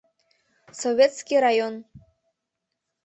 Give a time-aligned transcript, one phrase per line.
[0.81, 1.73] Советский район.